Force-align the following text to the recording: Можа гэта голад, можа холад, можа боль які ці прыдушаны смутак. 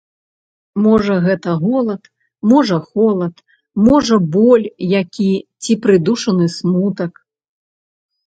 Можа 0.83 1.17
гэта 1.25 1.49
голад, 1.65 2.03
можа 2.53 2.77
холад, 2.87 3.35
можа 3.87 4.15
боль 4.35 4.65
які 5.01 5.29
ці 5.67 5.73
прыдушаны 5.83 6.45
смутак. 6.57 7.11